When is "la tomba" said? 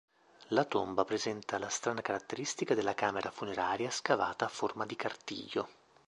0.47-1.05